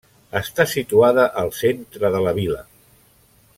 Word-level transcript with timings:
Està 0.37 0.65
situada 0.71 1.27
al 1.43 1.53
centre 1.59 2.13
de 2.17 2.25
la 2.29 2.35
vila. 2.41 2.61